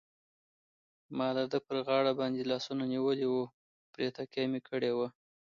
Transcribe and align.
ما 1.17 1.27
د 1.37 1.39
ده 1.51 1.59
پر 1.67 1.77
غاړه 1.87 2.11
باندې 2.19 2.49
لاسونه 2.51 2.83
نیولي 2.93 3.27
وو، 3.31 3.43
پرې 3.93 4.07
تکیه 4.17 4.45
مې 4.51 4.59
کړې 4.69 4.91
وه. 4.97 5.07